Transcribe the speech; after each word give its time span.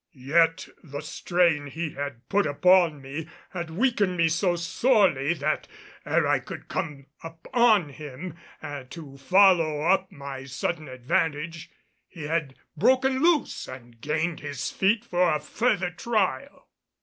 Yet 0.15 0.67
the 0.83 1.01
strain 1.01 1.67
he 1.67 1.91
had 1.91 2.27
put 2.27 2.47
upon 2.47 3.03
me 3.03 3.27
had 3.51 3.69
weakened 3.69 4.17
me 4.17 4.29
so 4.29 4.55
sorely 4.55 5.35
that, 5.35 5.67
ere 6.07 6.27
I 6.27 6.39
could 6.39 6.67
come 6.69 7.05
upon 7.23 7.89
him 7.89 8.33
to 8.89 9.17
follow 9.19 9.81
up 9.81 10.11
my 10.11 10.45
sudden 10.45 10.87
advantage, 10.87 11.69
he 12.07 12.23
had 12.23 12.55
broken 12.75 13.21
loose 13.21 13.67
and 13.67 14.01
gained 14.01 14.39
his 14.39 14.71
feet 14.71 15.05
for 15.05 15.35
a 15.35 15.39
further 15.39 15.91
trial. 15.91 16.67